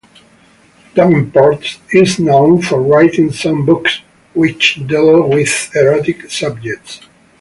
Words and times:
Davenport 0.95 1.77
is 1.93 2.17
known 2.17 2.59
for 2.63 2.81
writing 2.81 3.31
some 3.31 3.67
books 3.67 4.01
which 4.33 4.77
deal 4.87 5.29
with 5.29 5.69
erotic 5.75 6.27
subjects. 6.31 7.01